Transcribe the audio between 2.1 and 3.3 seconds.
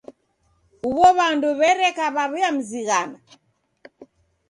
w'aw'iamzighana.